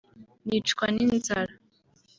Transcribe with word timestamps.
nicwa 0.47 0.85
n’inzara 0.95 1.53